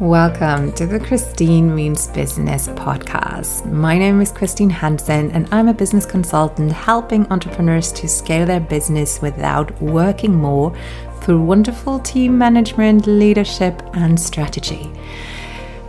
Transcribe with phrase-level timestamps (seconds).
[0.00, 3.64] Welcome to the Christine Means Business podcast.
[3.66, 8.60] My name is Christine Hansen, and I'm a business consultant helping entrepreneurs to scale their
[8.60, 10.72] business without working more
[11.20, 14.88] through wonderful team management, leadership, and strategy.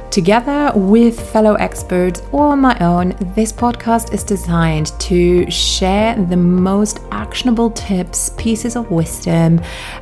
[0.09, 6.99] Together with fellow experts or my own, this podcast is designed to share the most
[7.11, 9.61] actionable tips, pieces of wisdom,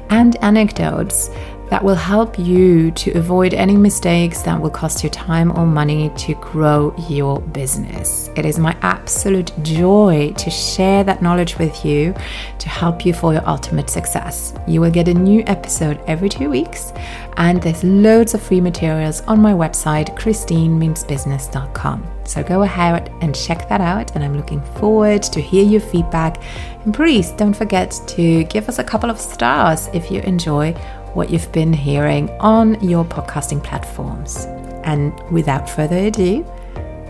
[0.09, 1.29] and anecdotes
[1.69, 6.09] that will help you to avoid any mistakes that will cost you time or money
[6.17, 8.29] to grow your business.
[8.35, 12.13] It is my absolute joy to share that knowledge with you
[12.59, 14.53] to help you for your ultimate success.
[14.67, 16.93] You will get a new episode every two weeks,
[17.37, 22.07] and there's loads of free materials on my website, christinemeansbusiness.com.
[22.25, 26.41] So go ahead and check that out, and I'm looking forward to hear your feedback.
[26.83, 30.75] And please don't forget to give us a couple of stars if you enjoy
[31.17, 34.45] what you've been hearing on your podcasting platforms.
[34.83, 36.45] And without further ado,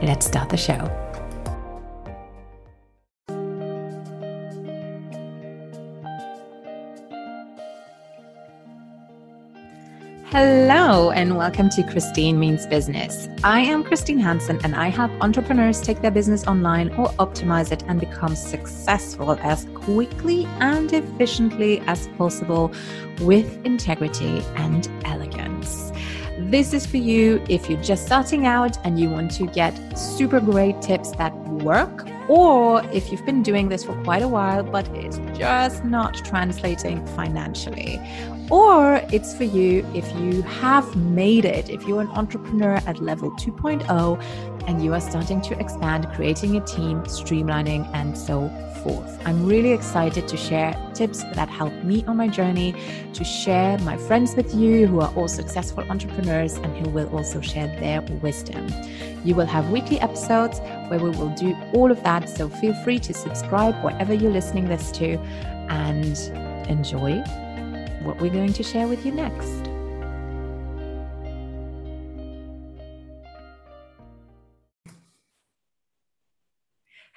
[0.02, 1.07] let's start the show.
[10.32, 13.30] Hello, and welcome to Christine Means Business.
[13.46, 17.82] I am Christine Hansen, and I help entrepreneurs take their business online or optimize it
[17.88, 22.74] and become successful as quickly and efficiently as possible
[23.22, 25.94] with integrity and elegance.
[26.40, 30.42] This is for you if you're just starting out and you want to get super
[30.42, 31.34] great tips that
[31.64, 36.14] work, or if you've been doing this for quite a while but it's just not
[36.26, 38.02] translating financially,
[38.50, 43.32] or it's for you if you have made it, if you're an entrepreneur at level
[43.32, 44.24] 2.0
[44.68, 48.50] and you are starting to expand, creating a team, streamlining, and so
[48.84, 49.20] forth.
[49.26, 52.74] I'm really excited to share tips that help me on my journey,
[53.14, 57.42] to share my friends with you who are all successful entrepreneurs and who will also
[57.42, 58.68] share their wisdom.
[59.24, 60.60] You will have weekly episodes
[60.90, 62.30] where we will do all of that.
[62.30, 65.18] So feel free to subscribe wherever you're listening this to
[65.70, 66.18] and
[66.70, 67.24] enjoy
[68.08, 69.70] what we're going to share with you next.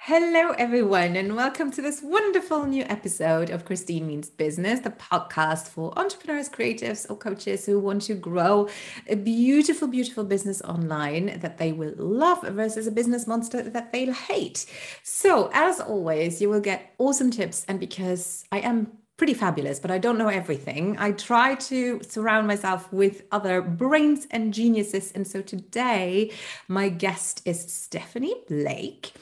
[0.03, 5.67] Hello, everyone, and welcome to this wonderful new episode of Christine Means Business, the podcast
[5.67, 8.67] for entrepreneurs, creatives, or coaches who want to grow
[9.07, 14.11] a beautiful, beautiful business online that they will love versus a business monster that they'll
[14.11, 14.65] hate.
[15.03, 17.63] So, as always, you will get awesome tips.
[17.69, 18.91] And because I am
[19.21, 20.97] pretty fabulous, but I don't know everything.
[20.97, 25.11] I try to surround myself with other brains and geniuses.
[25.11, 26.31] And so today,
[26.67, 29.13] my guest is Stephanie Blake.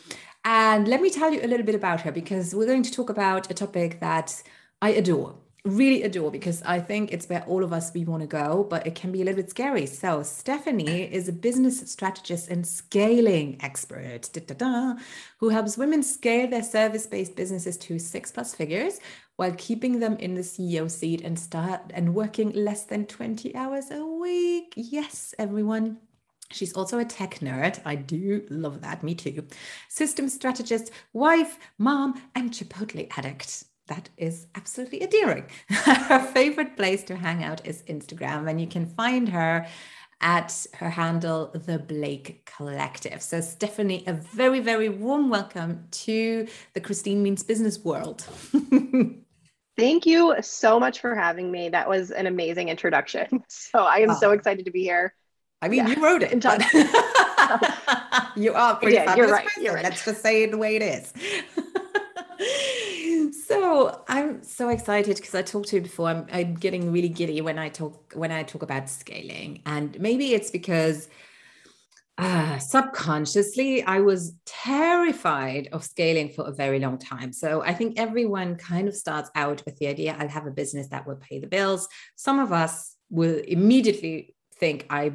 [0.46, 3.10] And let me tell you a little bit about her because we're going to talk
[3.10, 4.42] about a topic that
[4.82, 8.28] I adore really adore because I think it's where all of us we want to
[8.28, 9.86] go, but it can be a little bit scary.
[9.86, 14.94] So Stephanie is a business strategist and scaling expert da, da, da,
[15.40, 19.00] who helps women scale their service-based businesses to six plus figures
[19.40, 23.90] while keeping them in the CEO seat and start and working less than 20 hours
[23.90, 24.74] a week.
[24.76, 25.98] Yes, everyone.
[26.52, 27.80] She's also a tech nerd.
[27.86, 29.02] I do love that.
[29.02, 29.48] Me too.
[29.88, 33.64] System strategist, wife, mom, and Chipotle addict.
[33.88, 35.46] That is absolutely endearing.
[35.70, 39.66] her favorite place to hang out is Instagram, and you can find her
[40.20, 43.22] at her handle, The Blake Collective.
[43.22, 48.26] So, Stephanie, a very, very warm welcome to the Christine Means Business world.
[49.80, 51.70] Thank you so much for having me.
[51.70, 53.44] That was an amazing introduction.
[53.50, 54.20] So I am oh.
[54.20, 54.34] so ah.
[54.34, 55.14] excited to be here.
[55.62, 55.96] I mean, yeah.
[55.96, 56.32] you wrote it.
[58.36, 59.84] you oh, are pretty yeah, you're right, you're right.
[59.84, 61.14] Let's just say it the way it is.
[63.48, 66.10] so I'm so excited because I talked to you before.
[66.10, 70.34] I'm, I'm getting really giddy when I talk when I talk about scaling, and maybe
[70.34, 71.10] it's because
[72.19, 77.31] uh, subconsciously, I was terrified of scaling for a very long time.
[77.31, 80.90] So I think everyone kind of starts out with the idea I'll have a business
[80.90, 81.88] that will pay the bills.
[82.18, 85.13] Some of us will immediately think I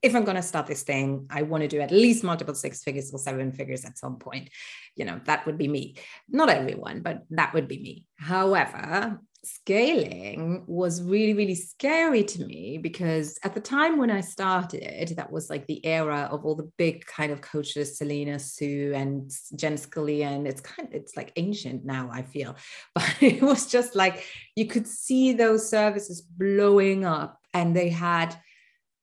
[0.00, 2.84] if I'm going to start this thing, I want to do at least multiple six
[2.84, 4.48] figures or seven figures at some point.
[4.94, 5.96] You know, that would be me.
[6.28, 8.04] Not everyone, but that would be me.
[8.16, 15.16] However, scaling was really, really scary to me because at the time when I started,
[15.16, 19.30] that was like the era of all the big kind of coaches, Selena Soo and
[19.56, 20.26] Jen Scalia.
[20.26, 22.56] And it's kind of, it's like ancient now, I feel.
[22.94, 24.24] But it was just like
[24.56, 28.36] you could see those services blowing up and they had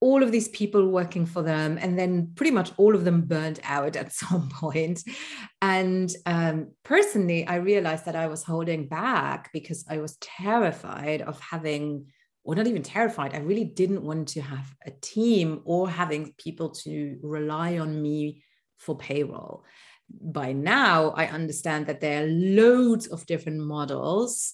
[0.01, 3.59] all of these people working for them and then pretty much all of them burned
[3.63, 5.01] out at some point.
[5.62, 11.39] and um, personally i realized that i was holding back because i was terrified of
[11.39, 12.06] having
[12.45, 13.33] or not even terrified.
[13.33, 18.44] I really didn't want to have a team or having people to rely on me
[18.77, 19.65] for payroll.
[20.09, 24.53] By now, I understand that there are loads of different models.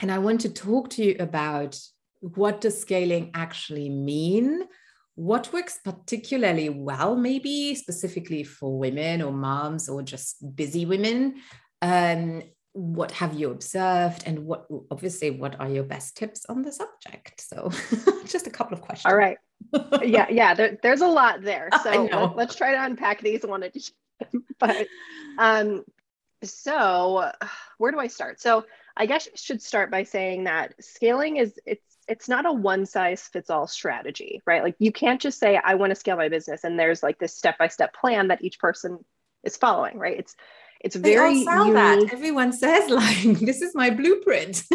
[0.00, 1.78] And I want to talk to you about
[2.20, 4.64] what does scaling actually mean?
[5.14, 11.36] What works particularly well, maybe specifically for women or moms or just busy women?
[11.82, 12.42] Um,
[12.72, 17.40] what have you observed and what obviously what are your best tips on the subject?
[17.40, 17.70] So
[18.26, 19.10] just a couple of questions.
[19.10, 19.38] All right.
[20.02, 21.68] Yeah yeah there, there's a lot there.
[21.82, 22.04] So
[22.36, 24.44] let, us try to unpack these one at a time.
[24.58, 24.86] But
[25.38, 25.84] um
[26.44, 27.32] so
[27.78, 28.40] where do i start?
[28.40, 28.64] So
[28.98, 32.86] i guess i should start by saying that scaling is it's it's not a one
[32.86, 36.28] size fits all strategy right like you can't just say i want to scale my
[36.28, 38.98] business and there's like this step by step plan that each person
[39.44, 40.34] is following right it's
[40.80, 41.74] it's very they all unique.
[41.74, 42.12] that.
[42.12, 44.62] Everyone says like this is my blueprint.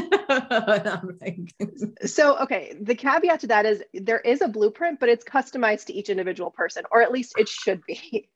[2.06, 5.94] so okay, the caveat to that is there is a blueprint, but it's customized to
[5.94, 8.30] each individual person, or at least it should be.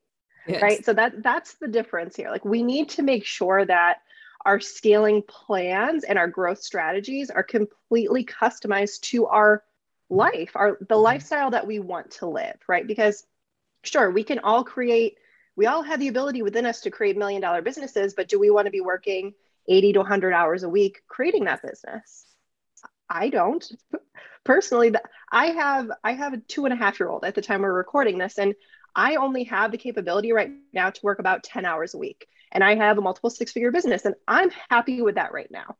[0.47, 0.61] Yes.
[0.61, 0.85] Right.
[0.85, 2.31] So that that's the difference here.
[2.31, 3.97] Like we need to make sure that
[4.45, 9.63] our scaling plans and our growth strategies are completely customized to our
[10.09, 11.03] life, our the mm-hmm.
[11.03, 12.87] lifestyle that we want to live, right?
[12.87, 13.25] Because
[13.83, 15.17] sure, we can all create
[15.55, 18.49] we all have the ability within us to create million dollar businesses, but do we
[18.49, 19.33] want to be working
[19.67, 22.25] 80 to 100 hours a week creating that business?
[23.09, 23.69] I don't
[24.43, 24.93] personally.
[25.31, 27.73] I have I have a two and a half year old at the time we're
[27.73, 28.55] recording this, and
[28.97, 32.27] I only have the capability right now to work about 10 hours a week.
[32.51, 35.77] And I have a multiple six figure business, and I'm happy with that right now.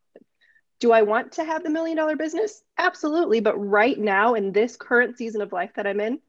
[0.80, 2.62] Do I want to have the million dollar business?
[2.78, 3.40] Absolutely.
[3.40, 6.20] But right now, in this current season of life that I'm in,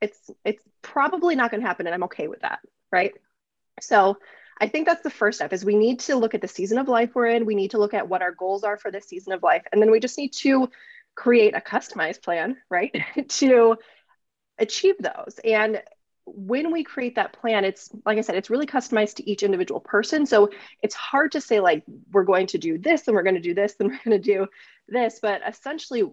[0.00, 2.58] it's it's probably not going to happen, and I'm okay with that
[2.92, 3.12] right?
[3.80, 4.18] So
[4.60, 6.86] I think that's the first step is we need to look at the season of
[6.86, 7.46] life we're in.
[7.46, 9.64] We need to look at what our goals are for this season of life.
[9.72, 10.68] And then we just need to
[11.16, 12.94] create a customized plan, right?
[13.28, 13.76] to
[14.58, 15.40] achieve those.
[15.42, 15.82] And
[16.24, 19.80] when we create that plan, it's like I said, it's really customized to each individual
[19.80, 20.26] person.
[20.26, 20.50] So
[20.82, 23.54] it's hard to say, like, we're going to do this and we're going to do
[23.54, 24.46] this and we're going to do
[24.88, 25.18] this.
[25.20, 26.04] But essentially,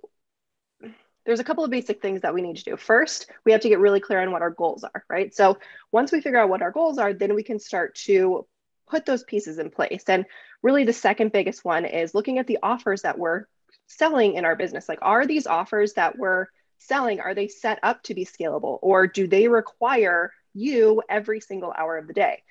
[1.26, 2.78] there's a couple of basic things that we need to do.
[2.78, 5.34] First, we have to get really clear on what our goals are, right?
[5.36, 5.60] So
[5.92, 8.48] once we figure out what our goals are, then we can start to
[8.90, 10.04] put those pieces in place.
[10.08, 10.26] And
[10.64, 13.46] really, the second biggest one is looking at the offers that we're
[13.86, 14.90] selling in our business.
[14.90, 16.48] Like, are these offers that we're
[16.80, 21.74] selling, are they set up to be scalable or do they require you every single
[21.78, 22.44] hour of the day?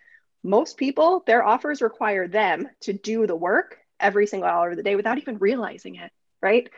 [0.45, 4.83] Most people, their offers require them to do the work every single hour of the
[4.83, 6.69] day without even realizing it, right?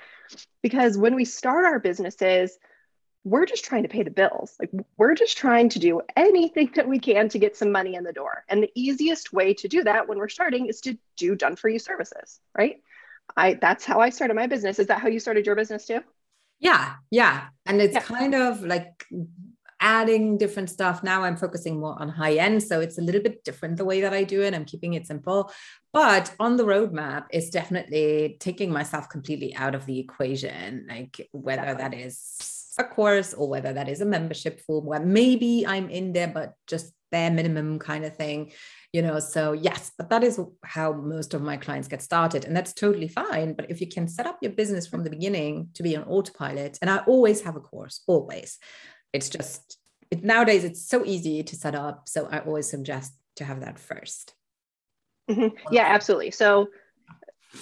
[0.63, 2.57] because when we start our businesses
[3.23, 4.57] we're just trying to pay the bills.
[4.59, 8.03] Like we're just trying to do anything that we can to get some money in
[8.03, 8.45] the door.
[8.49, 11.69] And the easiest way to do that when we're starting is to do done for
[11.69, 12.77] you services right?
[13.37, 14.79] I that's how i started my business.
[14.79, 16.01] Is that how you started your business too
[16.61, 18.01] yeah yeah and it's yeah.
[18.01, 19.05] kind of like
[19.81, 21.03] adding different stuff.
[21.03, 22.63] Now I'm focusing more on high end.
[22.63, 24.55] So it's a little bit different the way that I do it.
[24.55, 25.51] I'm keeping it simple.
[25.93, 31.75] But on the roadmap is definitely taking myself completely out of the equation, like whether
[31.75, 36.13] that is a course or whether that is a membership form where maybe I'm in
[36.13, 38.53] there, but just bare minimum kind of thing
[38.93, 42.57] you know so yes but that is how most of my clients get started and
[42.57, 45.83] that's totally fine but if you can set up your business from the beginning to
[45.83, 48.59] be on autopilot and i always have a course always
[49.13, 49.79] it's just
[50.11, 53.77] it, nowadays it's so easy to set up so i always suggest to have that
[53.77, 54.33] 1st
[55.31, 55.75] mm-hmm.
[55.75, 56.31] yeah absolutely.
[56.31, 56.69] So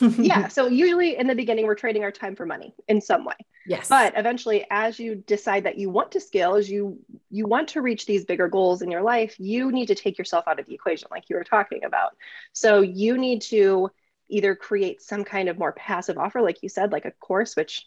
[0.00, 3.35] yeah so usually in the beginning we're trading our time for money in some way
[3.69, 6.99] yes but eventually as you decide that you want to scale as you
[7.31, 10.47] you want to reach these bigger goals in your life you need to take yourself
[10.49, 12.17] out of the equation like you were talking about
[12.53, 13.91] so you need to
[14.31, 17.87] either create some kind of more passive offer like you said like a course which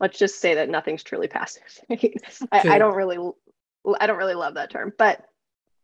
[0.00, 1.62] let's just say that nothing's truly passive.
[1.90, 1.96] I,
[2.52, 3.18] I, don't really,
[4.00, 5.24] I don't really love that term, but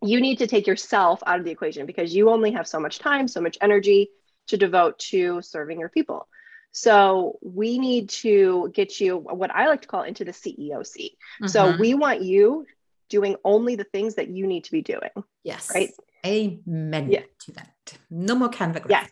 [0.03, 2.99] you need to take yourself out of the equation because you only have so much
[2.99, 4.11] time, so much energy
[4.49, 6.29] to devote to serving your people.
[6.73, 11.13] So we need to get you what I like to call into the CEO seat.
[11.37, 11.49] Mm-hmm.
[11.49, 12.67] So we want you
[13.11, 15.11] doing only the things that you need to be doing.
[15.45, 15.71] Yes.
[15.75, 15.91] Right.
[16.25, 17.21] Amen yeah.
[17.41, 17.99] to that.
[18.11, 18.89] No more Canva.
[18.89, 19.11] Yes.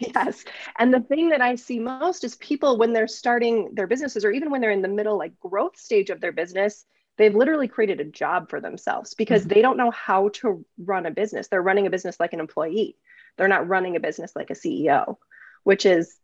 [0.00, 0.44] yes.
[0.78, 4.30] And the thing that I see most is people when they're starting their businesses or
[4.30, 6.86] even when they're in the middle like growth stage of their business,
[7.18, 9.54] they've literally created a job for themselves because mm-hmm.
[9.54, 11.48] they don't know how to run a business.
[11.48, 12.96] They're running a business like an employee.
[13.36, 15.16] They're not running a business like a CEO,
[15.64, 16.16] which is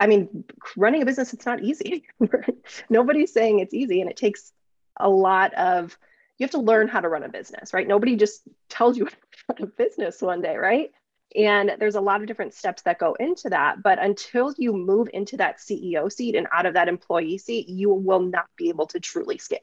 [0.00, 0.44] I mean,
[0.76, 2.04] running a business it's not easy.
[2.90, 4.52] Nobody's saying it's easy and it takes
[4.98, 5.96] a lot of
[6.38, 7.86] you have to learn how to run a business, right?
[7.86, 9.04] Nobody just tells you
[9.48, 10.90] how to run a business one day, right?
[11.36, 13.82] And there's a lot of different steps that go into that.
[13.82, 17.92] But until you move into that CEO seat and out of that employee seat, you
[17.92, 19.60] will not be able to truly scale.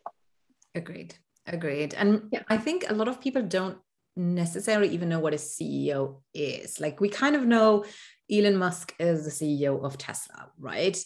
[0.75, 1.15] Agreed.
[1.47, 1.93] Agreed.
[1.93, 2.43] And yeah.
[2.49, 3.77] I think a lot of people don't
[4.15, 6.79] necessarily even know what a CEO is.
[6.79, 7.85] Like we kind of know
[8.31, 10.97] Elon Musk is the CEO of Tesla, right?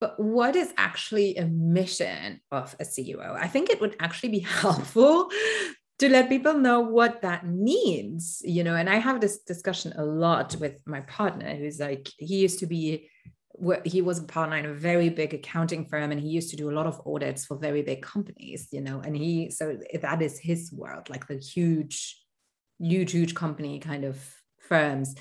[0.00, 3.34] But what is actually a mission of a CEO?
[3.34, 5.30] I think it would actually be helpful
[6.00, 8.74] to let people know what that means, you know.
[8.74, 12.66] And I have this discussion a lot with my partner, who's like, he used to
[12.66, 13.08] be
[13.84, 16.70] he was a partner in a very big accounting firm and he used to do
[16.70, 20.40] a lot of audits for very big companies you know and he so that is
[20.40, 22.20] his world like the huge
[22.80, 24.18] huge huge company kind of
[24.58, 25.14] firms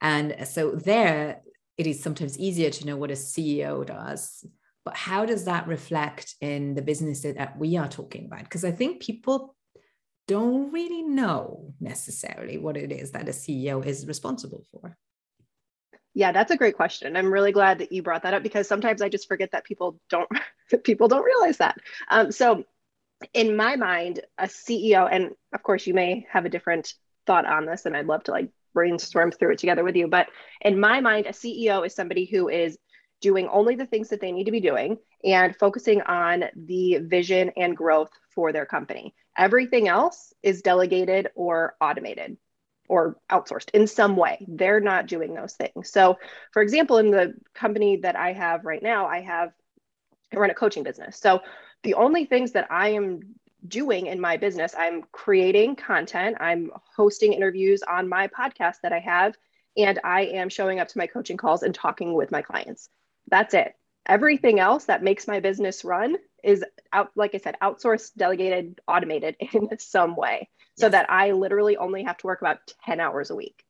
[0.00, 1.40] and so there
[1.76, 4.44] it is sometimes easier to know what a ceo does
[4.84, 8.70] but how does that reflect in the business that we are talking about because i
[8.70, 9.54] think people
[10.28, 14.96] don't really know necessarily what it is that a ceo is responsible for
[16.14, 17.16] yeah, that's a great question.
[17.16, 20.00] I'm really glad that you brought that up because sometimes I just forget that people
[20.08, 20.28] don't
[20.84, 21.78] people don't realize that.
[22.08, 22.64] Um, so,
[23.32, 26.94] in my mind, a CEO, and of course, you may have a different
[27.26, 30.08] thought on this, and I'd love to like brainstorm through it together with you.
[30.08, 30.28] But
[30.60, 32.78] in my mind, a CEO is somebody who is
[33.20, 37.50] doing only the things that they need to be doing and focusing on the vision
[37.56, 39.14] and growth for their company.
[39.36, 42.36] Everything else is delegated or automated
[42.88, 44.44] or outsourced in some way.
[44.48, 45.92] They're not doing those things.
[45.92, 46.18] So,
[46.52, 49.52] for example, in the company that I have right now, I have
[50.32, 51.18] I run a coaching business.
[51.18, 51.40] So,
[51.82, 53.20] the only things that I am
[53.66, 59.00] doing in my business, I'm creating content, I'm hosting interviews on my podcast that I
[59.00, 59.34] have,
[59.76, 62.88] and I am showing up to my coaching calls and talking with my clients.
[63.28, 63.74] That's it.
[64.06, 69.36] Everything else that makes my business run is out, like I said, outsourced, delegated, automated
[69.52, 70.92] in some way so yes.
[70.92, 73.64] that I literally only have to work about 10 hours a week.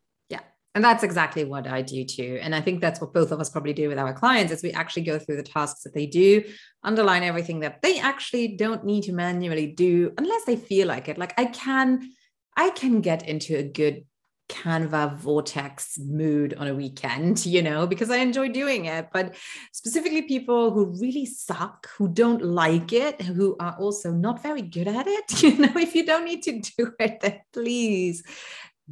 [0.75, 2.39] And that's exactly what I do too.
[2.41, 4.71] And I think that's what both of us probably do with our clients is we
[4.71, 6.45] actually go through the tasks that they do,
[6.85, 11.19] underline everything that they actually don't need to manually do unless they feel like it.
[11.19, 12.11] Like I can
[12.57, 14.05] I can get into a good
[14.51, 19.09] Canva vortex mood on a weekend, you know, because I enjoy doing it.
[19.13, 19.37] But
[19.73, 24.89] specifically, people who really suck, who don't like it, who are also not very good
[24.89, 28.23] at it, you know, if you don't need to do it, then please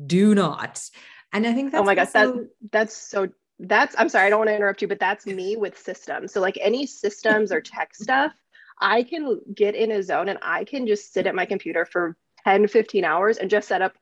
[0.06, 0.80] do not.
[1.32, 4.30] And I think oh that's oh my gosh, that that's so that's I'm sorry, I
[4.30, 6.32] don't want to interrupt you, but that's me with systems.
[6.32, 8.32] So like any systems or tech stuff,
[8.80, 12.16] I can get in a zone and I can just sit at my computer for
[12.44, 13.94] 10, 15 hours and just set up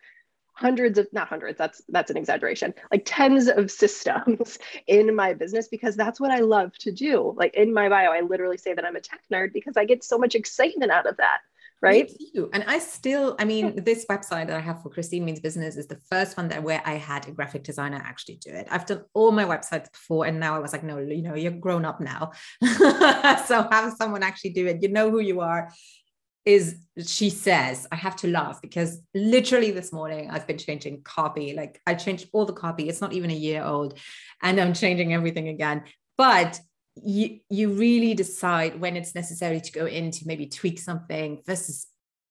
[0.56, 5.68] hundreds of not hundreds that's that's an exaggeration like tens of systems in my business
[5.68, 8.84] because that's what i love to do like in my bio i literally say that
[8.84, 11.40] i'm a tech nerd because i get so much excitement out of that
[11.82, 12.10] right?
[12.52, 15.86] and i still i mean this website that i have for christine means business is
[15.86, 18.66] the first one that where i had a graphic designer actually do it.
[18.70, 21.52] I've done all my websites before and now i was like no you know you're
[21.52, 22.32] grown up now.
[23.46, 25.70] So have someone actually do it you know who you are
[26.44, 31.54] is she says i have to laugh because literally this morning i've been changing copy
[31.54, 33.98] like i changed all the copy it's not even a year old
[34.42, 35.82] and i'm changing everything again.
[36.16, 36.60] But
[37.02, 41.86] you you really decide when it's necessary to go in to maybe tweak something versus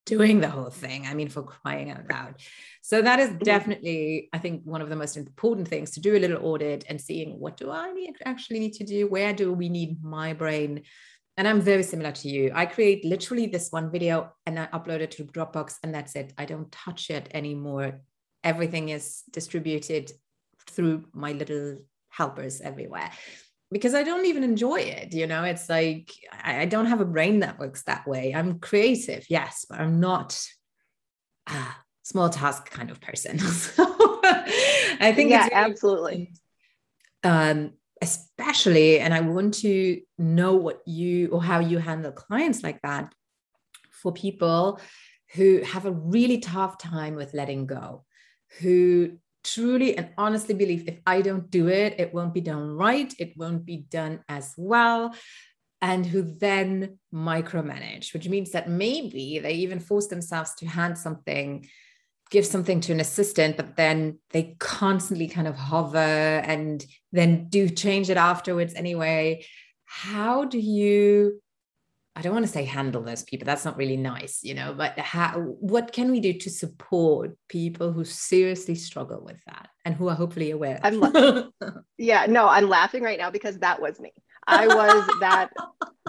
[0.06, 2.36] doing the whole thing i mean for crying out loud
[2.82, 3.40] so that is mm-hmm.
[3.40, 7.00] definitely i think one of the most important things to do a little audit and
[7.00, 10.82] seeing what do i need actually need to do where do we need my brain
[11.38, 12.54] and I'm very similar to you.
[12.56, 16.32] I create literally this one video and I upload it to Dropbox and that's it.
[16.38, 18.00] I don't touch it anymore.
[18.42, 20.14] Everything is distributed
[20.66, 23.12] through my little helpers everywhere
[23.72, 25.14] because I don't even enjoy it.
[25.14, 28.34] You know, it's like I, don't have a brain that works that way.
[28.34, 30.40] I'm creative, yes, but I'm not
[31.48, 31.64] a
[32.04, 33.40] small task kind of person.
[33.40, 33.84] so
[34.22, 36.34] I think yeah, absolutely.
[37.24, 42.82] Um, especially and i want to know what you or how you handle clients like
[42.82, 43.14] that
[43.90, 44.80] for people
[45.34, 48.04] who have a really tough time with letting go
[48.60, 53.14] who truly and honestly believe if i don't do it it won't be done right
[53.20, 55.16] it won't be done as well
[55.82, 61.66] and who then micromanage which means that maybe they even force themselves to hand something
[62.32, 67.70] give something to an assistant, but then they constantly kind of hover and then do
[67.70, 69.46] change it afterwards anyway.
[69.86, 71.42] How do you?
[72.16, 73.46] I don't want to say handle those people.
[73.46, 74.74] That's not really nice, you know.
[74.74, 75.38] But how?
[75.40, 80.16] What can we do to support people who seriously struggle with that and who are
[80.16, 80.80] hopefully aware?
[80.82, 81.52] I'm,
[81.98, 84.14] yeah, no, I'm laughing right now because that was me.
[84.48, 85.52] I was that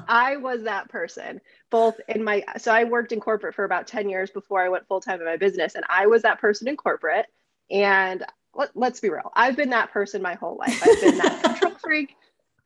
[0.09, 4.09] I was that person both in my so I worked in corporate for about 10
[4.09, 6.77] years before I went full time in my business and I was that person in
[6.77, 7.27] corporate
[7.71, 8.23] and
[8.55, 9.33] let, us be real.
[9.35, 10.81] I've been that person my whole life.
[10.83, 12.17] I've been that control freak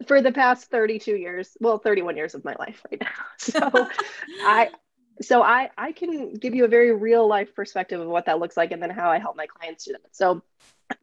[0.06, 3.08] for the past 32 years, well, 31 years of my life right now.
[3.38, 3.88] So
[4.42, 4.70] I
[5.22, 8.56] so I I can give you a very real life perspective of what that looks
[8.56, 10.14] like and then how I help my clients do that.
[10.14, 10.42] So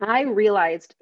[0.02, 0.96] I realized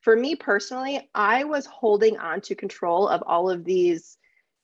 [0.00, 4.16] for me personally, I was holding on to control of all of these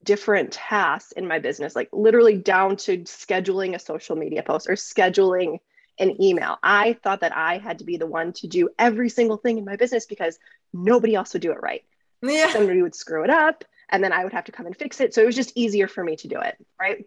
[0.02, 4.74] different tasks in my business, like literally down to scheduling a social media post or
[4.74, 5.58] scheduling
[5.98, 6.58] an email.
[6.62, 9.64] I thought that I had to be the one to do every single thing in
[9.64, 10.38] my business because
[10.72, 11.82] nobody else would do it right.
[12.28, 12.52] Yeah.
[12.52, 15.14] Somebody would screw it up and then I would have to come and fix it.
[15.14, 16.56] So it was just easier for me to do it.
[16.80, 17.04] Right.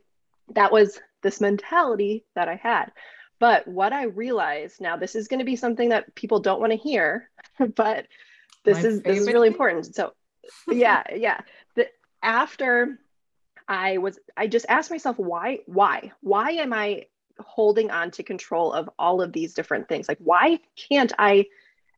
[0.56, 2.92] That was this mentality that I had.
[3.40, 6.72] But what I realized now, this is going to be something that people don't want
[6.74, 7.30] to hear,
[7.76, 8.08] but
[8.64, 9.96] this My is this is really important.
[9.96, 10.14] So
[10.68, 11.42] yeah, yeah.
[11.76, 11.88] The,
[12.22, 13.00] after
[13.68, 17.06] I was I just asked myself why why why am I
[17.40, 20.10] holding on to control of all of these different things?
[20.10, 21.46] Like why can't I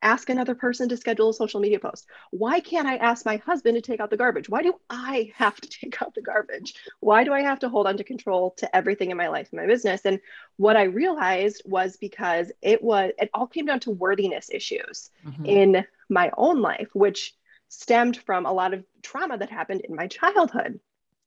[0.02, 2.06] ask another person to schedule a social media post?
[2.30, 4.48] Why can't I ask my husband to take out the garbage?
[4.48, 6.74] Why do I have to take out the garbage?
[7.00, 9.60] Why do I have to hold on to control to everything in my life and
[9.60, 10.02] my business?
[10.04, 10.20] And
[10.56, 15.46] what I realized was because it was, it all came down to worthiness issues mm-hmm.
[15.46, 17.34] in my own life, which
[17.68, 20.78] stemmed from a lot of trauma that happened in my childhood.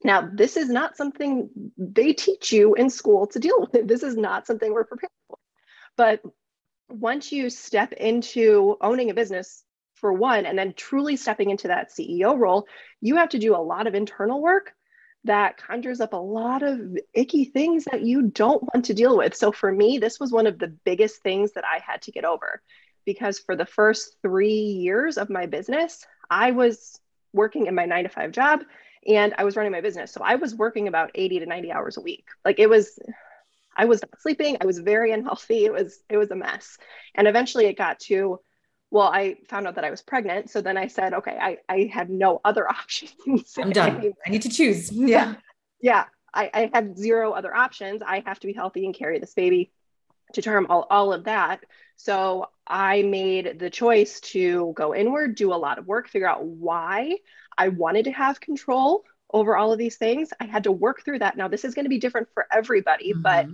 [0.04, 3.88] Now, this is not something they teach you in school to deal with.
[3.88, 5.38] This is not something we're prepared for.
[5.98, 6.22] But
[6.90, 9.64] once you step into owning a business
[9.96, 12.68] for one, and then truly stepping into that CEO role,
[13.02, 14.74] you have to do a lot of internal work
[15.24, 16.80] that conjures up a lot of
[17.14, 19.36] icky things that you don't want to deal with.
[19.36, 22.26] So for me, this was one of the biggest things that I had to get
[22.26, 22.62] over
[23.06, 27.00] because for the first three years of my business, I was
[27.34, 28.62] working in my nine to five job
[29.08, 30.12] and I was running my business.
[30.12, 32.28] So I was working about 80 to 90 hours a week.
[32.44, 33.00] Like it was
[33.76, 34.58] I was not sleeping.
[34.62, 35.66] I was very unhealthy.
[35.66, 36.78] It was it was a mess.
[37.16, 38.40] And eventually it got to,
[38.92, 40.50] well, I found out that I was pregnant.
[40.50, 43.54] So then I said, okay, I, I have no other options.
[43.58, 44.14] I'm done.
[44.26, 44.92] I need to choose.
[44.92, 45.36] Yeah.
[45.82, 46.06] Yeah.
[46.34, 48.02] I, I have zero other options.
[48.06, 49.72] I have to be healthy and carry this baby
[50.34, 51.62] to term, all, all of that.
[51.96, 56.44] So I made the choice to go inward, do a lot of work, figure out
[56.44, 57.18] why
[57.58, 60.30] I wanted to have control over all of these things.
[60.40, 61.38] I had to work through that.
[61.38, 63.22] Now, this is going to be different for everybody, mm-hmm.
[63.22, 63.48] but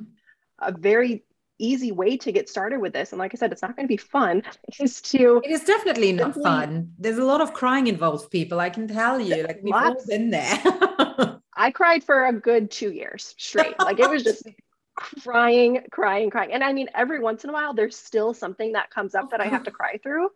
[0.60, 1.24] a very
[1.62, 3.92] easy way to get started with this and like i said it's not going to
[3.92, 4.42] be fun
[4.80, 8.60] is to it is definitely not simply, fun there's a lot of crying involved people
[8.60, 10.60] i can tell you like we've all been there
[11.56, 14.48] i cried for a good two years straight like it was just
[14.96, 18.90] crying crying crying and i mean every once in a while there's still something that
[18.90, 20.30] comes up that i have to cry through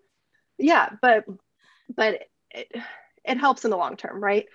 [0.60, 1.26] yeah but
[1.96, 2.22] but
[2.52, 2.68] it,
[3.24, 4.46] it helps in the long term right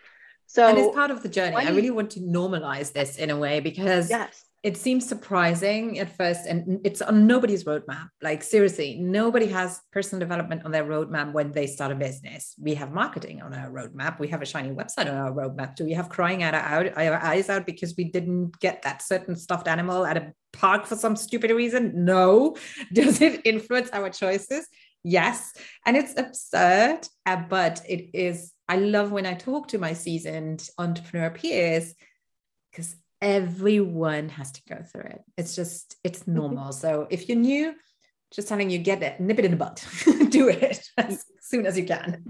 [0.52, 1.54] so and it's part of the journey.
[1.54, 4.44] I really want to normalize this in a way because yes.
[4.64, 8.08] it seems surprising at first, and it's on nobody's roadmap.
[8.20, 12.56] Like seriously, nobody has personal development on their roadmap when they start a business.
[12.60, 14.18] We have marketing on our roadmap.
[14.18, 15.76] We have a shiny website on our roadmap.
[15.76, 19.36] Do we have crying our, out, our eyes out because we didn't get that certain
[19.36, 22.04] stuffed animal at a park for some stupid reason?
[22.04, 22.56] No.
[22.92, 24.66] Does it influence our choices?
[25.04, 25.52] Yes.
[25.86, 30.68] And it's absurd, uh, but it is I love when I talk to my seasoned
[30.78, 31.92] entrepreneur peers
[32.70, 35.24] because everyone has to go through it.
[35.36, 36.34] It's just, it's mm-hmm.
[36.34, 36.72] normal.
[36.72, 37.74] so if you're new,
[38.32, 39.84] just telling you, get it, nip it in the butt,
[40.28, 42.22] do it as soon as you can.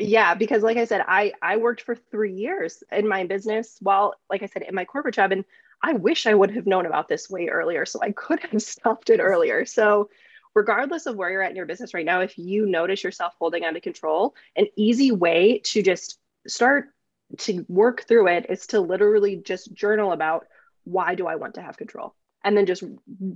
[0.00, 4.14] yeah, because like I said, I I worked for three years in my business while,
[4.28, 5.44] like I said, in my corporate job, and
[5.80, 9.08] I wish I would have known about this way earlier, so I could have stopped
[9.08, 9.64] it earlier.
[9.64, 10.10] So
[10.54, 13.64] regardless of where you're at in your business right now, if you notice yourself holding
[13.64, 16.88] on to control, an easy way to just start
[17.38, 20.46] to work through it is to literally just journal about
[20.84, 22.14] why do I want to have control?
[22.44, 22.84] And then just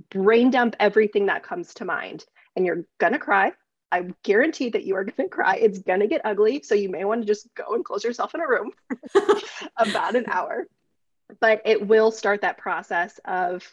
[0.09, 2.25] brain dump everything that comes to mind.
[2.55, 3.53] And you're going to cry.
[3.91, 5.55] I guarantee that you are going to cry.
[5.55, 6.61] It's going to get ugly.
[6.63, 8.71] So you may want to just go and close yourself in a room
[9.77, 10.67] about an hour.
[11.39, 13.63] But it will start that process of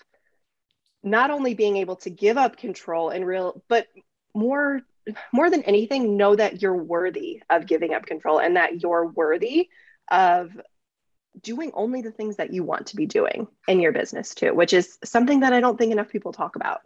[1.06, 3.86] not only being able to give up control and real but
[4.34, 4.82] more
[5.32, 9.68] more than anything know that you're worthy of giving up control and that you're worthy
[10.10, 10.50] of
[11.40, 14.72] doing only the things that you want to be doing in your business too which
[14.72, 16.80] is something that i don't think enough people talk about.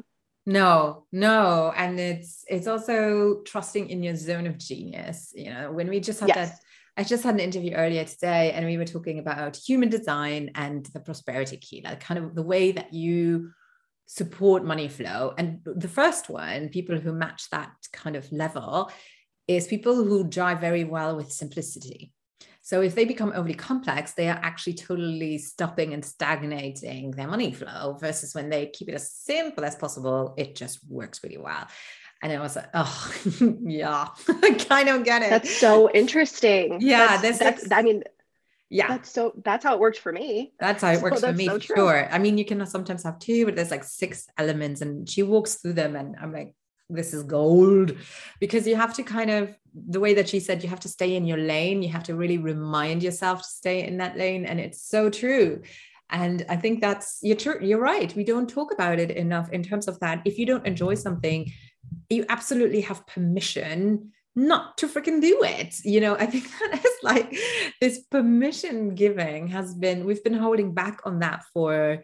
[0.47, 1.73] No no.
[1.77, 5.33] And it's it's also trusting in your zone of genius.
[5.37, 6.37] You know when we just had yes.
[6.37, 6.61] that
[6.97, 10.85] I just had an interview earlier today and we were talking about human design and
[10.87, 13.53] the prosperity key, like kind of the way that you
[14.13, 15.33] support money flow.
[15.39, 18.91] And the first one, people who match that kind of level,
[19.47, 22.13] is people who drive very well with simplicity.
[22.61, 27.53] So if they become overly complex, they are actually totally stopping and stagnating their money
[27.53, 31.69] flow versus when they keep it as simple as possible, it just works really well.
[32.21, 33.13] And I was like, oh,
[33.63, 35.31] yeah, I kind of get it.
[35.31, 36.79] That's so interesting.
[36.81, 38.03] Yeah, that's, that's I mean,
[38.71, 40.53] yeah, that's so that's how it works for me.
[40.61, 42.09] That's how it works so for me, so for sure.
[42.11, 45.57] I mean, you can sometimes have two, but there's like six elements, and she walks
[45.57, 46.55] through them, and I'm like,
[46.89, 47.97] this is gold.
[48.39, 51.17] Because you have to kind of the way that she said you have to stay
[51.17, 51.83] in your lane.
[51.83, 55.63] You have to really remind yourself to stay in that lane and it's so true.
[56.13, 58.15] And i think that's you're true you're right.
[58.17, 60.23] We don't talk about it enough in terms of that.
[60.25, 61.53] If you don't enjoy something
[62.09, 66.97] you absolutely have permission not to freaking do it you know i think that is
[67.03, 67.37] like
[67.81, 72.03] this permission giving has been we've been holding back on that for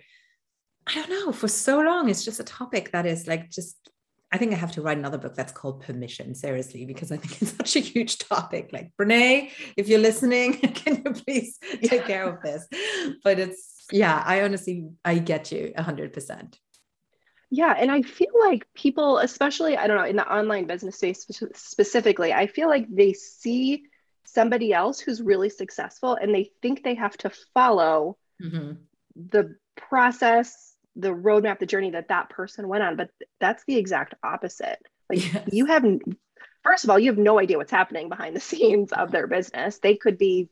[0.86, 3.86] i don't know for so long it's just a topic that is like just
[4.32, 7.40] I think I have to write another book that's called Permission, seriously, because I think
[7.40, 8.70] it's such a huge topic.
[8.72, 12.66] Like, Brene, if you're listening, can you please take care of this?
[13.22, 16.58] But it's, yeah, I honestly, I get you 100%.
[17.50, 17.74] Yeah.
[17.78, 22.32] And I feel like people, especially, I don't know, in the online business space specifically,
[22.32, 23.84] I feel like they see
[24.24, 28.72] somebody else who's really successful and they think they have to follow mm-hmm.
[29.14, 32.96] the process the roadmap, the journey that that person went on.
[32.96, 34.78] But that's the exact opposite.
[35.08, 35.48] Like yes.
[35.52, 35.84] you have,
[36.64, 39.78] first of all, you have no idea what's happening behind the scenes of their business.
[39.78, 40.48] They could be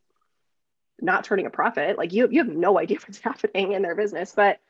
[1.00, 1.98] not turning a profit.
[1.98, 4.33] Like you, you have no idea what's happening in their business.
[4.37, 4.61] But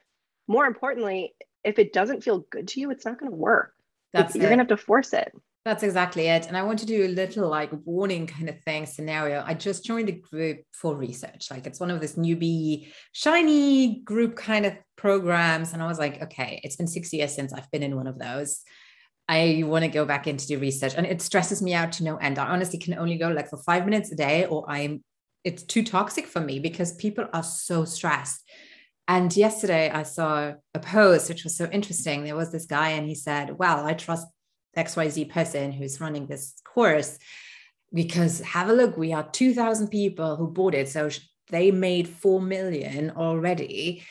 [0.46, 3.72] more importantly, if it doesn't feel good to you, it's not going to work.
[4.12, 5.32] That's you're going to have to force it.
[5.64, 6.46] That's exactly it.
[6.46, 9.42] And I want to do a little like warning kind of thing scenario.
[9.46, 11.50] I just joined a group for research.
[11.50, 15.72] Like it's one of this newbie, shiny group kind of programs.
[15.72, 18.18] And I was like, okay, it's been six years since I've been in one of
[18.18, 18.60] those.
[19.26, 20.92] I want to go back into the research.
[20.98, 22.38] And it stresses me out to no end.
[22.38, 25.02] I honestly can only go like for five minutes a day, or I'm
[25.44, 28.42] it's too toxic for me because people are so stressed.
[29.06, 32.24] And yesterday I saw a post which was so interesting.
[32.24, 34.26] There was this guy and he said, Well, I trust
[34.76, 37.18] XYZ person who's running this course
[37.92, 40.88] because have a look, we are 2,000 people who bought it.
[40.88, 41.10] So
[41.50, 44.02] they made 4 million already.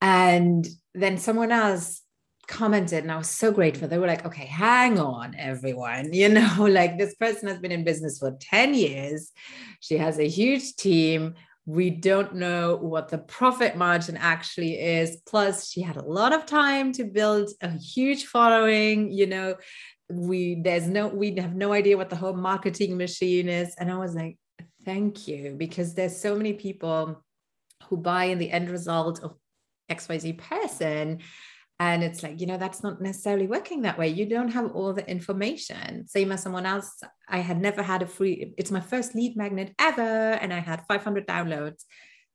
[0.00, 2.02] And then someone else
[2.46, 3.88] commented, and I was so grateful.
[3.88, 6.12] They were like, okay, hang on, everyone.
[6.18, 9.32] You know, like this person has been in business for 10 years.
[9.80, 11.34] She has a huge team
[11.68, 15.20] we don't know what the profit margin actually is.
[15.26, 19.54] Plus she had a lot of time to build a huge following you know.
[20.10, 23.74] We there's no we have no idea what the whole marketing machine is.
[23.78, 24.38] And i was like
[24.86, 27.22] thank you because there's so many people
[27.84, 29.34] who buy in the end result of
[29.90, 31.18] xyz person
[31.80, 34.08] and it's like you know that's not necessarily working that way.
[34.08, 36.06] You don't have all the information.
[36.08, 37.00] Same as someone else.
[37.28, 40.84] I had never had a free it's my first lead magnet ever and i had
[40.88, 41.84] 500 downloads.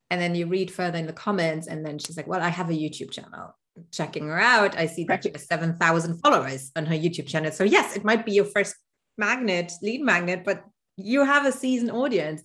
[0.10, 2.70] And then you read further in the comments and then she's like well i have
[2.70, 3.56] a youtube channel.
[3.92, 7.52] Checking her out i see that she has 7000 followers on her youtube channel.
[7.52, 8.76] So yes it might be your first
[9.18, 10.64] magnet lead magnet but
[10.96, 12.42] you have a seasoned audience.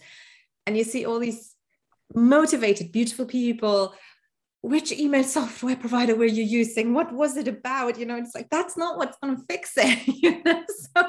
[0.67, 1.55] And you see all these
[2.15, 3.95] motivated beautiful people
[4.61, 6.93] which email software provider were you using?
[6.93, 7.99] What was it about?
[7.99, 10.65] You know it's like that's not what's going to fix it you know?
[10.69, 11.05] So,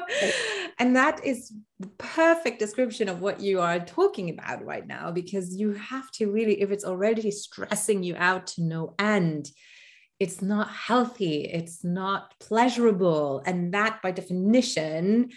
[0.78, 5.56] and that is the perfect description of what you are talking about right now because
[5.56, 9.50] you have to really if it's already stressing you out to no end
[10.20, 13.42] it's not healthy it's not pleasurable.
[13.46, 15.30] And that by definition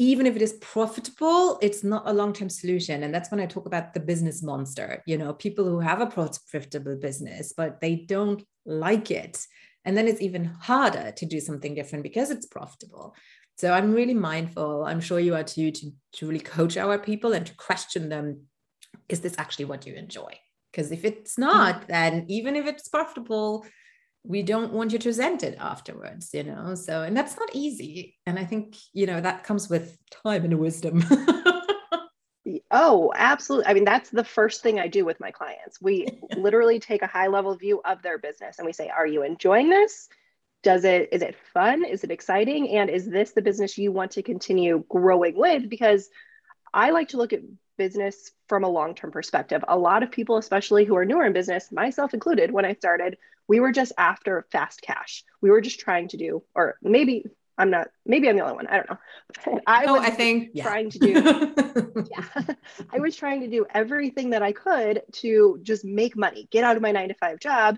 [0.00, 3.02] even if it is profitable, it's not a long term solution.
[3.02, 6.06] And that's when I talk about the business monster, you know, people who have a
[6.06, 9.46] profitable business, but they don't like it.
[9.84, 13.14] And then it's even harder to do something different because it's profitable.
[13.58, 17.34] So I'm really mindful, I'm sure you are too, to, to really coach our people
[17.34, 18.44] and to question them
[19.10, 20.32] is this actually what you enjoy?
[20.72, 21.92] Because if it's not, mm-hmm.
[21.92, 23.66] then even if it's profitable,
[24.22, 26.74] we don't want you to resent it afterwards, you know?
[26.74, 28.18] So, and that's not easy.
[28.26, 31.02] And I think, you know, that comes with time and wisdom.
[32.70, 33.66] oh, absolutely.
[33.66, 35.80] I mean, that's the first thing I do with my clients.
[35.80, 36.06] We
[36.36, 39.70] literally take a high level view of their business and we say, are you enjoying
[39.70, 40.08] this?
[40.62, 41.84] Does it, is it fun?
[41.84, 42.76] Is it exciting?
[42.76, 45.70] And is this the business you want to continue growing with?
[45.70, 46.10] Because
[46.74, 47.40] I like to look at
[47.78, 49.64] business from a long term perspective.
[49.66, 53.16] A lot of people, especially who are newer in business, myself included, when I started,
[53.50, 55.24] we were just after fast cash.
[55.40, 57.24] We were just trying to do, or maybe
[57.58, 58.68] I'm not, maybe I'm the only one.
[58.68, 59.60] I don't know.
[59.66, 61.22] I oh, was I think trying yeah.
[61.22, 62.54] to do, yeah,
[62.92, 66.76] I was trying to do everything that I could to just make money, get out
[66.76, 67.76] of my nine to five job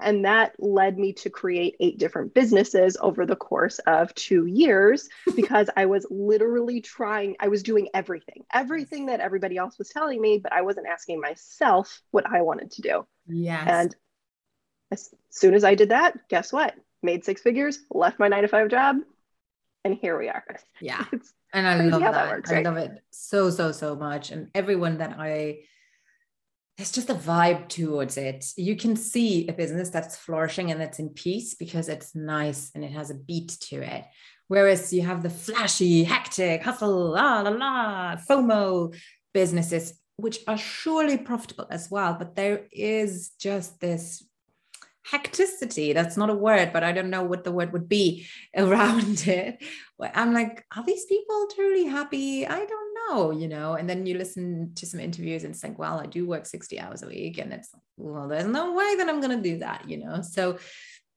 [0.00, 5.08] and that led me to create eight different businesses over the course of two years
[5.34, 10.20] because I was literally trying, I was doing everything, everything that everybody else was telling
[10.20, 13.06] me, but I wasn't asking myself what I wanted to do.
[13.26, 13.66] Yes.
[13.68, 13.96] And
[14.90, 16.74] as soon as I did that, guess what?
[17.02, 18.96] made six figures, left my nine to five job,
[19.84, 20.44] and here we are.
[20.80, 21.04] Yeah.
[21.12, 22.12] It's and I love that.
[22.12, 22.66] that works, right?
[22.66, 24.30] I love it so, so, so much.
[24.30, 25.60] And everyone that I
[26.76, 28.44] there's just a vibe towards it.
[28.56, 32.84] You can see a business that's flourishing and that's in peace because it's nice and
[32.84, 34.04] it has a beat to it.
[34.46, 38.94] Whereas you have the flashy, hectic, hustle, la la la, FOMO
[39.32, 42.14] businesses, which are surely profitable as well.
[42.14, 44.27] But there is just this
[45.10, 49.26] hecticity that's not a word but i don't know what the word would be around
[49.26, 49.62] it.
[50.14, 52.46] I'm like are these people truly happy?
[52.46, 53.74] I don't know you know?
[53.74, 57.02] And then you listen to some interviews and think well i do work 60 hours
[57.02, 59.96] a week and it's well there's no way that i'm going to do that you
[59.98, 60.22] know?
[60.22, 60.58] So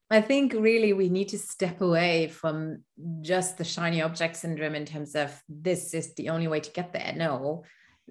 [0.10, 2.84] i think really we need to step away from
[3.22, 6.94] just the shiny object syndrome in terms of this is the only way to get
[6.94, 7.14] there.
[7.16, 7.64] No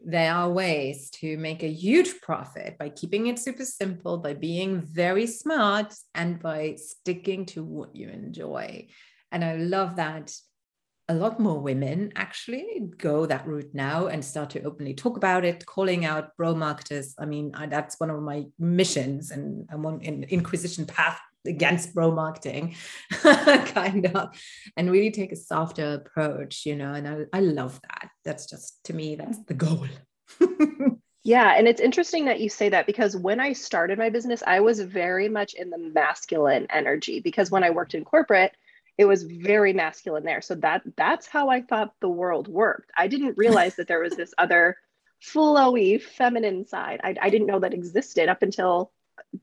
[0.05, 4.81] there are ways to make a huge profit by keeping it super simple, by being
[4.81, 8.89] very smart, and by sticking to what you enjoy.
[9.33, 10.33] And I love that
[11.09, 15.45] a lot more women actually go that route now and start to openly talk about
[15.45, 17.15] it, calling out bro marketers.
[17.19, 21.95] I mean, I, that's one of my missions, and I'm on an inquisition path against
[21.95, 22.75] bro marketing
[23.13, 24.29] kind of
[24.77, 28.11] and really take a softer approach you know and I, I love that.
[28.25, 29.87] That's just to me that's the goal.
[31.23, 34.59] Yeah and it's interesting that you say that because when i started my business i
[34.59, 38.55] was very much in the masculine energy because when i worked in corporate
[39.01, 40.43] it was very masculine there.
[40.43, 42.91] So that that's how i thought the world worked.
[42.95, 44.77] I didn't realize that there was this other
[45.25, 47.01] flowy feminine side.
[47.03, 48.93] I, I didn't know that existed up until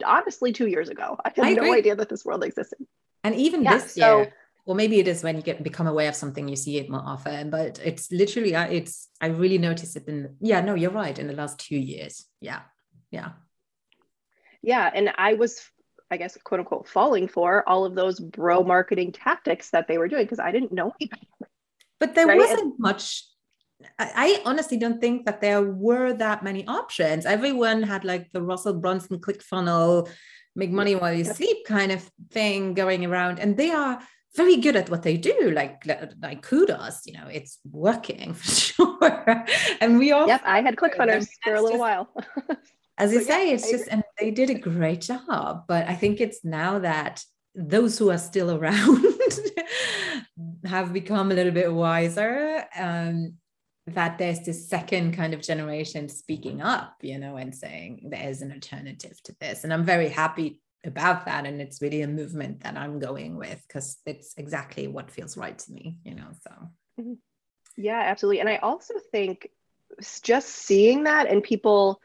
[0.05, 1.17] honestly two years ago.
[1.23, 2.79] I had I no idea that this world existed.
[3.23, 4.33] And even yeah, this so, year,
[4.65, 7.01] well, maybe it is when you get become aware of something, you see it more
[7.03, 7.49] often.
[7.49, 10.35] But it's literally, I it's I really noticed it in.
[10.41, 11.17] Yeah, no, you're right.
[11.17, 12.61] In the last two years, yeah,
[13.09, 13.29] yeah,
[14.61, 14.91] yeah.
[14.93, 15.61] And I was,
[16.11, 20.09] I guess, quote unquote, falling for all of those bro marketing tactics that they were
[20.09, 21.27] doing because I didn't know anybody.
[21.99, 22.37] But there right?
[22.37, 23.23] wasn't much
[23.99, 27.25] I honestly don't think that there were that many options.
[27.25, 30.09] Everyone had like the Russell Brunson click funnel,
[30.55, 33.39] make money while you sleep kind of thing going around.
[33.39, 33.99] And they are
[34.35, 35.51] very good at what they do.
[35.51, 35.83] Like,
[36.21, 39.45] like kudos, you know, it's working for sure.
[39.79, 42.13] and we all Yep, I had ClickFunnels for a little just, while.
[42.97, 45.65] as you say, it's just and they did a great job.
[45.67, 49.05] But I think it's now that those who are still around
[50.65, 52.65] have become a little bit wiser.
[52.75, 53.33] Um,
[53.87, 58.51] that there's this second kind of generation speaking up, you know, and saying there's an
[58.51, 59.63] alternative to this.
[59.63, 61.45] And I'm very happy about that.
[61.45, 65.57] And it's really a movement that I'm going with because it's exactly what feels right
[65.57, 66.27] to me, you know.
[66.43, 66.51] So,
[66.99, 67.13] mm-hmm.
[67.77, 68.41] yeah, absolutely.
[68.41, 69.49] And I also think
[70.21, 72.01] just seeing that and people,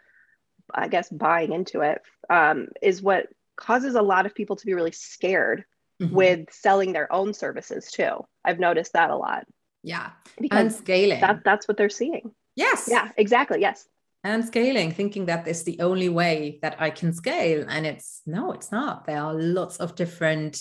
[0.72, 4.74] I guess, buying into it um, is what causes a lot of people to be
[4.74, 5.64] really scared
[6.00, 6.14] mm-hmm.
[6.14, 8.24] with selling their own services too.
[8.44, 9.46] I've noticed that a lot.
[9.82, 10.10] Yeah.
[10.40, 11.20] Because and scaling.
[11.20, 12.32] That, that's what they're seeing.
[12.54, 12.88] Yes.
[12.90, 13.60] Yeah, exactly.
[13.60, 13.86] Yes.
[14.24, 17.64] And scaling, thinking that is the only way that I can scale.
[17.68, 19.04] And it's no, it's not.
[19.04, 20.60] There are lots of different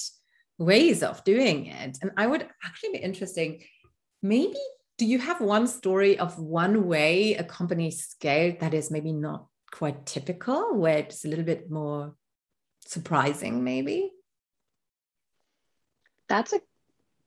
[0.58, 1.98] ways of doing it.
[2.02, 3.64] And I would actually be interesting.
[4.24, 4.58] Maybe
[4.98, 9.48] do you have one story of one way a company scaled that is maybe not
[9.72, 12.16] quite typical, where it's a little bit more
[12.86, 14.12] surprising, maybe?
[16.30, 16.62] That's a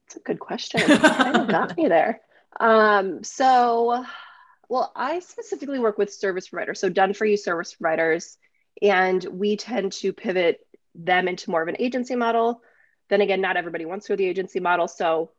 [0.07, 0.81] that's a good question.
[0.81, 2.21] kind of got me there.
[2.61, 4.05] Um, so,
[4.69, 8.37] well, I specifically work with service providers, so done for you service providers,
[8.83, 12.63] and we tend to pivot them into more of an agency model.
[13.09, 14.89] Then again, not everybody wants to go the agency model.
[14.89, 15.31] So,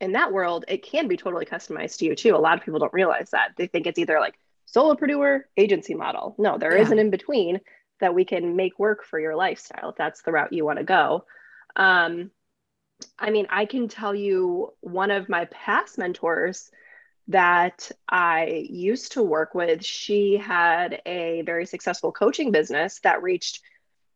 [0.00, 2.34] in that world, it can be totally customized to you too.
[2.34, 3.50] A lot of people don't realize that.
[3.56, 4.34] They think it's either like
[4.74, 6.34] solopreneur, agency model.
[6.38, 6.82] No, there yeah.
[6.82, 7.60] is an in between
[8.00, 10.84] that we can make work for your lifestyle if that's the route you want to
[10.84, 11.24] go.
[11.76, 12.30] Um,
[13.18, 16.70] I mean, I can tell you one of my past mentors
[17.28, 23.60] that I used to work with, she had a very successful coaching business that reached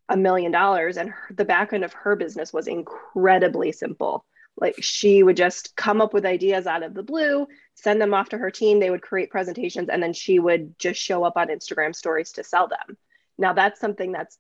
[0.09, 4.25] a million dollars, and her, the back end of her business was incredibly simple.
[4.59, 8.31] Like she would just come up with ideas out of the blue, send them off
[8.31, 11.49] to her team, they would create presentations, and then she would just show up on
[11.49, 12.97] Instagram stories to sell them.
[13.39, 14.39] Now, that's something that's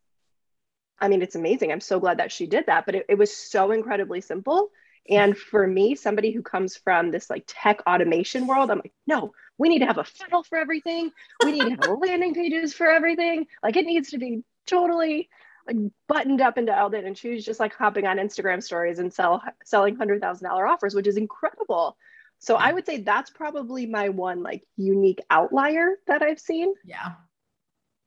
[0.99, 1.73] I mean, it's amazing.
[1.73, 4.71] I'm so glad that she did that, but it, it was so incredibly simple.
[5.09, 9.33] And for me, somebody who comes from this like tech automation world, I'm like, no,
[9.59, 11.13] we need to have a funnel for everything.
[11.45, 13.47] We need to have landing pages for everything.
[13.63, 15.29] Like it needs to be totally
[15.67, 15.77] like
[16.09, 17.07] buttoned up and dialed in.
[17.07, 20.67] And she was just like hopping on Instagram stories and sell selling hundred thousand dollar
[20.67, 21.97] offers, which is incredible.
[22.39, 26.75] So I would say that's probably my one like unique outlier that I've seen.
[26.85, 27.13] Yeah.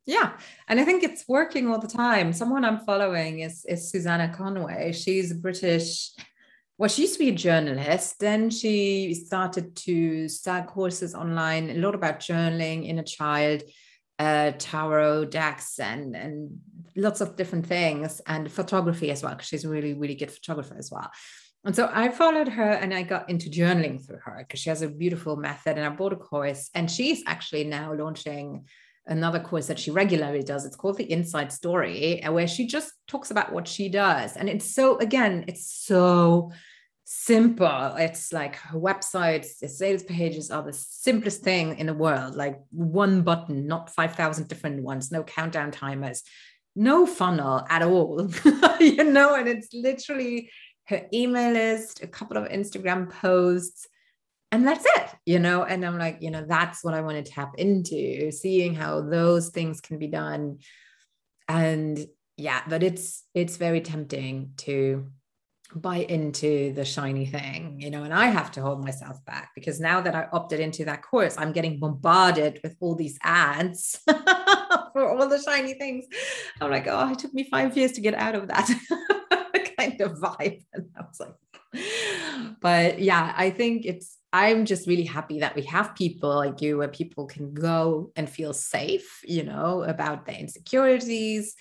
[0.05, 0.31] Yeah.
[0.67, 2.33] And I think it's working all the time.
[2.33, 4.91] Someone I'm following is, is Susannah Conway.
[4.91, 6.11] She's a British,
[6.77, 8.19] well, she used to be a journalist.
[8.19, 13.63] Then she started to start courses online, a lot about journaling, inner child,
[14.17, 16.59] uh, tarot decks, and, and
[16.95, 20.75] lots of different things, and photography as well, because she's a really, really good photographer
[20.77, 21.11] as well.
[21.65, 24.81] And so I followed her and I got into journaling through her because she has
[24.81, 25.77] a beautiful method.
[25.77, 28.65] And I bought a course, and she's actually now launching
[29.09, 30.65] another course that she regularly does.
[30.65, 34.37] It's called the Inside Story, uh, where she just talks about what she does.
[34.37, 36.51] And it's so, again, it's so
[37.03, 37.95] simple.
[37.97, 42.59] It's like her websites, the sales pages are the simplest thing in the world, like
[42.71, 46.23] one button, not 5,000 different ones, no countdown timers,
[46.75, 48.29] no funnel at all,
[48.79, 50.51] you know, and it's literally
[50.85, 53.87] her email list, a couple of Instagram posts,
[54.51, 57.31] and that's it you know and i'm like you know that's what i want to
[57.31, 60.59] tap into seeing how those things can be done.
[61.47, 62.05] And
[62.37, 65.07] yeah but it's it's very tempting to
[65.75, 69.79] buy into the shiny thing you know and i have to hold myself back because
[69.79, 73.99] now that i opted into that course i'm getting bombarded with all these ads
[74.93, 76.05] for all the shiny things.
[76.61, 78.67] I'm like oh it took me five years to get out of that
[79.77, 80.63] kind of vibe.
[80.73, 81.35] And i was like
[82.61, 86.77] but yeah i think it's I'm just really happy that we have people like you
[86.77, 91.55] where people can go and feel safe, you know, about their insecurities,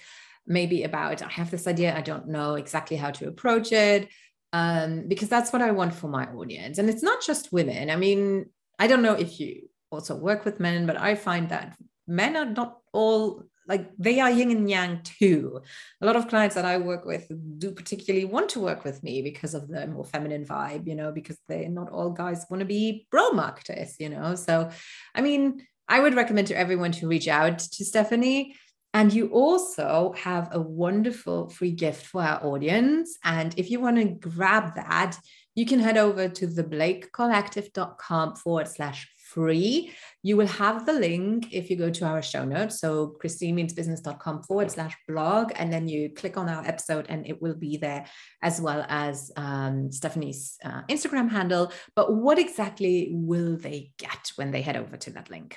[0.46, 4.08] maybe about, I have this idea, I don't know exactly how to approach it.
[4.52, 6.78] Um, because that's what I want for my audience.
[6.78, 7.90] And it's not just women.
[7.90, 8.46] I mean,
[8.78, 11.76] I don't know if you also work with men, but I find that
[12.06, 15.60] men are not all like they are yin and yang too.
[16.00, 19.22] A lot of clients that I work with do particularly want to work with me
[19.22, 22.66] because of the more feminine vibe, you know, because they not all guys want to
[22.66, 24.34] be bro marketers, you know.
[24.34, 24.70] So,
[25.14, 28.56] I mean, I would recommend to everyone to reach out to Stephanie.
[28.94, 33.18] And you also have a wonderful free gift for our audience.
[33.22, 35.18] And if you want to grab that,
[35.54, 39.92] you can head over to theblakecollective.com forward slash free.
[40.24, 42.80] You will have the link if you go to our show notes.
[42.80, 45.52] So christinemeansbusiness.com forward slash blog.
[45.54, 48.06] And then you click on our episode and it will be there
[48.42, 51.72] as well as um, Stephanie's uh, Instagram handle.
[51.94, 55.56] But what exactly will they get when they head over to that link?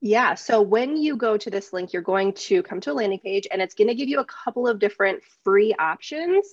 [0.00, 0.34] Yeah.
[0.34, 3.48] So when you go to this link, you're going to come to a landing page
[3.50, 6.46] and it's going to give you a couple of different free options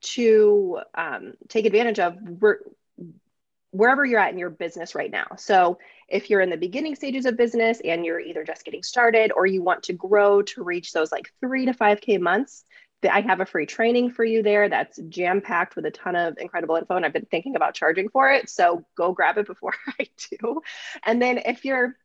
[0.00, 2.16] to um, take advantage of
[3.70, 5.26] wherever you're at in your business right now.
[5.36, 5.78] So,
[6.08, 9.46] if you're in the beginning stages of business and you're either just getting started or
[9.46, 12.64] you want to grow to reach those like three to 5K months,
[13.08, 16.38] I have a free training for you there that's jam packed with a ton of
[16.38, 16.96] incredible info.
[16.96, 18.48] And I've been thinking about charging for it.
[18.48, 20.62] So, go grab it before I do.
[21.04, 21.96] And then, if you're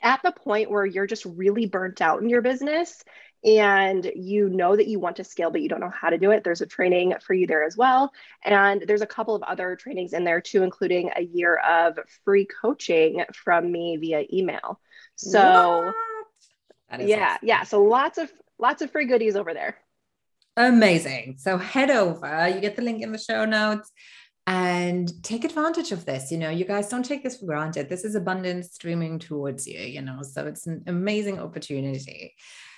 [0.00, 3.02] at the point where you're just really burnt out in your business
[3.44, 6.30] and you know that you want to scale, but you don't know how to do
[6.30, 8.12] it, there's a training for you there as well.
[8.44, 12.46] And there's a couple of other trainings in there too, including a year of free
[12.46, 14.80] coaching from me via email.
[15.16, 15.92] So,
[16.98, 17.38] yeah, awesome.
[17.42, 17.62] yeah.
[17.64, 19.76] So lots of lots of free goodies over there.
[20.56, 21.36] Amazing.
[21.38, 22.48] So head over.
[22.48, 23.90] You get the link in the show notes
[24.46, 26.32] and take advantage of this.
[26.32, 27.88] You know, you guys don't take this for granted.
[27.88, 29.80] This is abundance streaming towards you.
[29.80, 32.34] You know, so it's an amazing opportunity.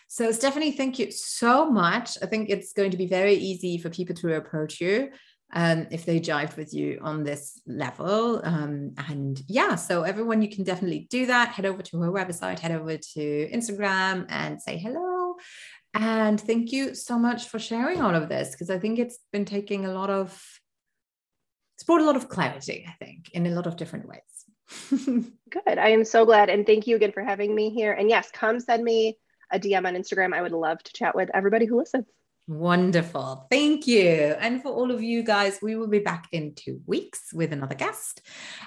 [0.08, 2.18] So, Stephanie, thank you so much.
[2.22, 5.10] I think it's going to be very easy for people to approach you
[5.54, 8.40] um, if they jive with you on this level.
[8.44, 11.50] Um, and yeah, so everyone, you can definitely do that.
[11.50, 15.34] Head over to her website, head over to Instagram and say hello.
[15.94, 19.44] And thank you so much for sharing all of this because I think it's been
[19.44, 20.40] taking a lot of,
[21.84, 24.22] it's brought a lot of clarity, I think, in a lot of different ways.
[25.50, 25.78] Good.
[25.78, 26.48] I am so glad.
[26.48, 27.92] And thank you again for having me here.
[27.92, 29.18] And yes, come send me
[29.52, 30.32] a DM on Instagram.
[30.32, 32.06] I would love to chat with everybody who listens.
[32.46, 33.46] Wonderful.
[33.50, 34.34] Thank you.
[34.40, 37.74] And for all of you guys, we will be back in two weeks with another
[37.74, 38.22] guest.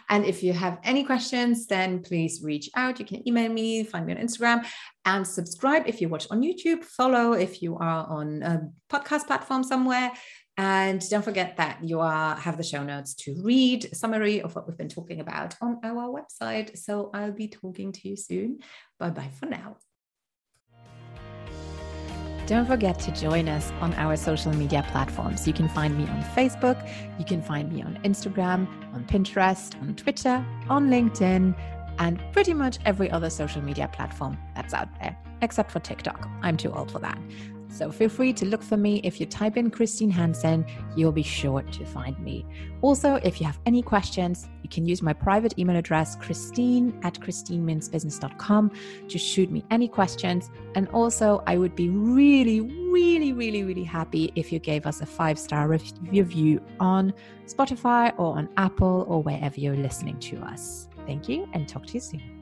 [0.09, 2.99] And if you have any questions, then please reach out.
[2.99, 4.63] You can email me, find me on Instagram,
[5.07, 9.63] and subscribe if you watch on YouTube, follow if you are on a podcast platform
[9.63, 10.11] somewhere.
[10.57, 14.67] And don't forget that you are have the show notes to read summary of what
[14.67, 16.77] we've been talking about on our website.
[16.77, 18.59] So I'll be talking to you soon.
[18.99, 19.77] Bye bye for now.
[22.47, 25.47] Don't forget to join us on our social media platforms.
[25.47, 26.77] You can find me on Facebook,
[27.19, 31.53] you can find me on Instagram, on Pinterest, on Twitter, on LinkedIn,
[31.99, 36.27] and pretty much every other social media platform that's out there, except for TikTok.
[36.41, 37.17] I'm too old for that.
[37.69, 39.01] So feel free to look for me.
[39.03, 42.45] If you type in Christine Hansen, you'll be sure to find me.
[42.81, 47.19] Also, if you have any questions, you can use my private email address, christine at
[47.19, 48.71] christinemeansbusiness.com,
[49.09, 50.49] to shoot me any questions.
[50.75, 55.05] And also, I would be really, really, really, really happy if you gave us a
[55.05, 57.13] five star review on
[57.45, 60.86] Spotify or on Apple or wherever you're listening to us.
[61.07, 62.36] Thank you and talk to you soon.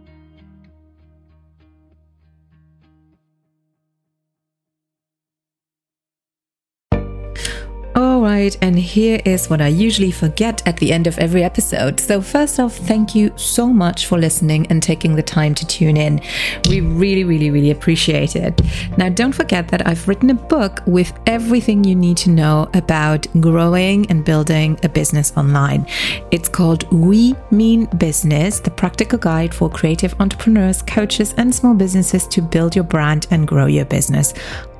[8.25, 11.99] Right, and here is what I usually forget at the end of every episode.
[11.99, 15.95] So, first off, thank you so much for listening and taking the time to tune
[15.95, 16.19] in.
[16.67, 18.59] We really, really, really appreciate it.
[18.97, 23.27] Now, don't forget that I've written a book with everything you need to know about
[23.39, 25.85] growing and building a business online.
[26.31, 32.27] It's called We Mean Business, the practical guide for creative entrepreneurs, coaches, and small businesses
[32.29, 34.33] to build your brand and grow your business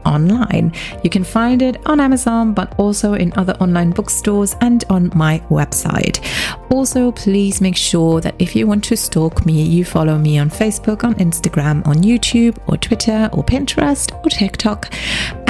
[0.05, 0.73] online.
[1.03, 5.39] You can find it on Amazon, but also in other online bookstores and on my
[5.49, 6.23] website.
[6.71, 10.49] Also, please make sure that if you want to stalk me, you follow me on
[10.49, 14.93] Facebook, on Instagram, on YouTube, or Twitter, or Pinterest, or TikTok.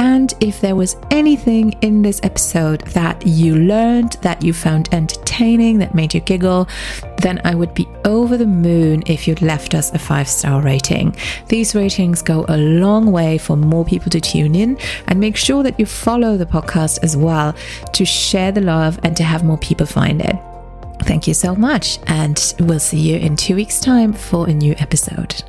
[0.06, 5.78] And if there was anything in this episode that you learned, that you found entertaining,
[5.78, 6.68] that made you giggle,
[7.22, 11.16] then I would be over the moon if you'd left us a five star rating.
[11.48, 14.78] These ratings go a long way for more people to tune in
[15.08, 17.56] and make sure that you follow the podcast as well
[17.92, 20.36] to share the love and to have more people find it.
[21.00, 24.76] Thank you so much, and we'll see you in two weeks' time for a new
[24.78, 25.42] episode.